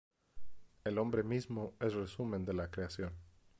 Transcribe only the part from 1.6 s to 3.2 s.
es resumen de la creación.